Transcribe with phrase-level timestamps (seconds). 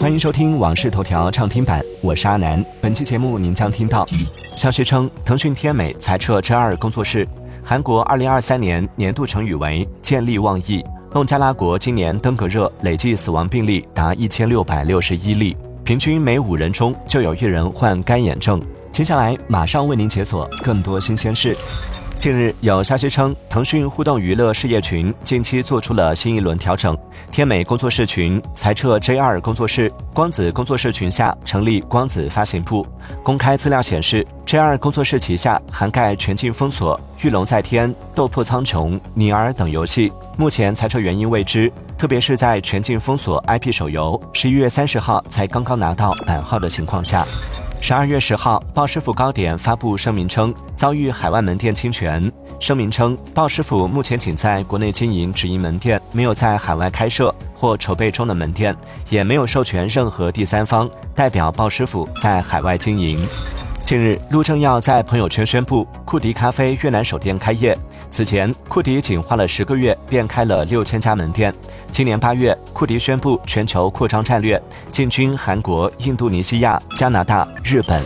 [0.00, 2.64] 欢迎收听《往事头条》畅听版，我是阿南。
[2.80, 7.24] 本期节目您将听到：消息称，腾讯天美裁撤 J 二工作室；
[7.64, 18.62] 韩国2023年年度成语为“见利忘义”；孟加拉国今年登革热累计死亡病例达1661例，平均每五人中就有一人患干眼症。
[18.92, 21.56] 接下来马上为您解锁更多新鲜事。
[22.18, 26.98] 近日有消息称，腾讯互动娱乐事业群近期做出了新一轮调整，
[27.30, 32.84] 天美工作室群裁撤 J 二工作室，光子工作室群下成立光子发行部。
[33.22, 41.72] 公开资料显示，J 二工作室旗下涵盖《全境封锁》《御龙在天》《斗破苍穹》《尼尔》等游戏，目前裁撤原因未知。
[41.96, 47.24] 特别是在《全境封锁》IP 手游十一月三十号才刚刚拿到版号的情况下。
[47.80, 52.30] 十二月十号，鲍师傅糕点发布声明称遭遇海外门店侵权。
[52.60, 58.76] 声明称，鲍师傅目前仅在国内经营直营门店，没有在海外开设或筹备中的门店，
[59.08, 63.26] 也没有授权任何第三方代表鲍师傅在海外经营。
[63.84, 67.78] 近日，陆正耀在朋友圈宣布库迪咖啡越南首店开业。
[68.10, 71.54] 此前，库迪仅花了十个月便开了六千家门店。
[71.90, 78.02] 今年八月，库迪宣布全球扩张战略，进军韩国、印度尼西亚、加拿大、日本。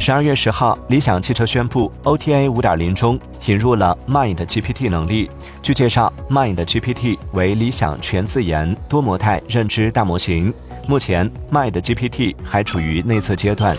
[0.00, 5.30] 十二月十号，理想汽车宣布 OTA 五点零中引入了 Mind GPT 能力。
[5.62, 10.52] 据介绍，Mind GPT 为理想全自研多模态认知大模型，
[10.88, 13.76] 目前 Mind GPT 还处于内测阶段。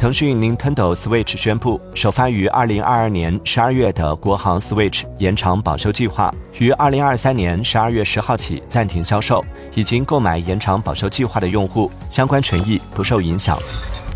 [0.00, 9.44] 腾讯 Nintendo Switch 宣布，首发于二零二二年十二月的国行 Switch 延长保修计划，于二零二三年十二月十号起暂停销售。
[9.74, 13.58] 已经购买延长保修计划的用户，相关权益不受影响。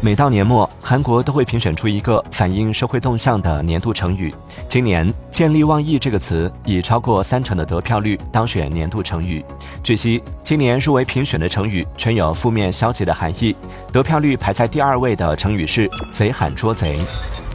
[0.04, 4.34] 每到年末，韩国都会评选出一个反映社会动向的年度成语。
[4.68, 9.42] 今年“见利忘义”这个词以超过三成的得票率当选年度成语。
[9.82, 13.56] 据悉，今年入围评选的成语全有负面消极的含义。
[13.90, 17.00] 得票率排在第二位的成语是“贼喊捉贼”。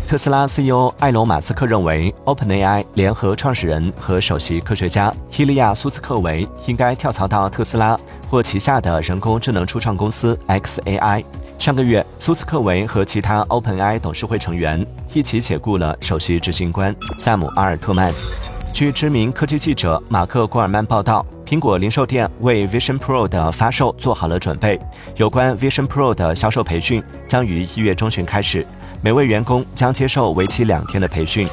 [0.09, 7.96] 特斯拉 CEO 埃隆·马斯克认为，OpenAI 联合创始人和首席科学家希利亚·苏斯克维应该跳槽到特斯拉
[8.28, 11.23] 或旗下的人工智能初创公司 xAI。
[11.59, 18.14] 上个月，苏斯克维和其他 OpenAI 董事会成员一起解雇了首席执行官萨姆·阿尔特曼。
[18.72, 24.80] 据知名科技记者马克·古尔曼报道，苹果零售店为 Vision Pro 的发售做好了准备。
[25.18, 28.66] 有关 Vision Pro 的销售培训将于一月中旬开始。
[29.02, 31.46] 每位员工将接受为期两天的培训。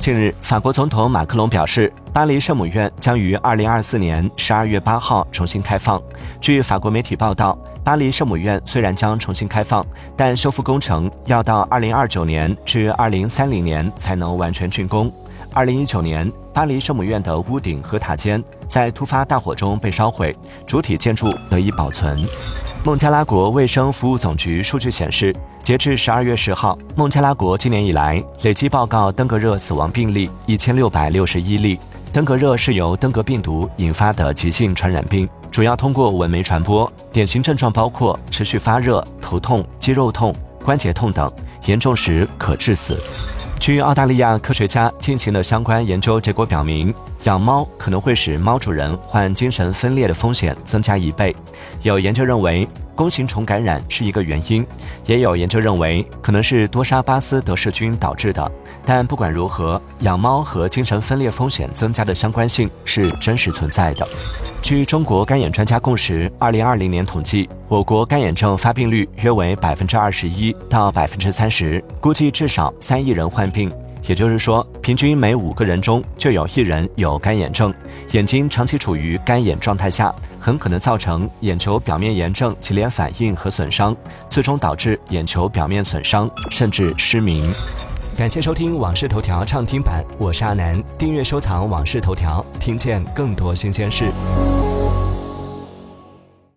[0.00, 6.02] 近日，法国总统马克龙表示，巴黎圣母院将于二零二四年十二月八号重新开放。
[6.40, 9.84] 据法国媒体报道，巴黎圣母院虽然将重新开放，
[10.16, 15.12] 但修复工程要到二零二九年至二零三零年才能完全竣工。
[15.52, 20.34] 二零一九年，巴黎圣母院的屋顶和塔尖在突发大火中被烧毁，
[20.66, 22.18] 主体建筑得以保存。
[22.82, 31.78] 孟加拉国卫生服务总局数据显示，截至十二月十号，孟加拉国今年以来累计报告登革热死亡病例一千六百六十一例。
[32.14, 36.92] 登革热是由登革病毒引发的急性传染病，主要通过蚊媒传播。
[37.12, 40.34] 典型症状包括持续发热、头痛、肌肉痛、
[40.64, 41.32] 关节痛等，
[41.66, 43.00] 严重时可致死。
[43.60, 46.92] 据澳大利亚科学家进行的相关研究结果表明，
[47.22, 51.34] 养猫可能会使猫主人患精神分裂的风险增加一倍。
[51.82, 54.64] 有研究认为，弓形虫感染是一个原因，
[55.06, 58.50] 也有研究认为可能是多沙巴斯德氏菌导致的。
[58.86, 64.06] 但不管如何，养猫和精神分裂风险增加的相关性是真实存在的。
[64.62, 73.72] 据中国干眼专家共识，二零二零年统计，我国干眼症发病率约为百分之二十一到百分之三十，估计至少三亿人患病。
[74.06, 77.73] 也就是说，平均每五个人中就有一人有干眼症。
[78.14, 83.94] 眼睛长期处于干眼状态下，很可能造成眼球表面炎症及联反应和损伤，
[84.30, 87.52] 最终导致眼球表面损伤，甚至失明。
[88.16, 90.80] 感谢收听《往事头条》畅听版，我是阿南。
[90.96, 94.12] 订阅收藏《往事头条》，听见更多新鲜事。